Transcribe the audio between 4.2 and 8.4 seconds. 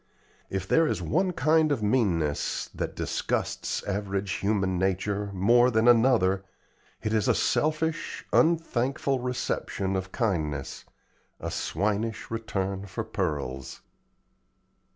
human nature more than another it is a selfish,